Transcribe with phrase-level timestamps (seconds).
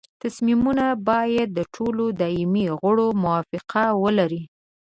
[0.23, 4.43] تصمیمونه باید د ټولو دایمي غړو موافقه ولري.